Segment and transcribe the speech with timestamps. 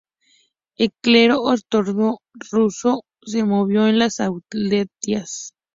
[0.77, 5.53] El clero ortodoxo ruso se movió en las Aleutianas.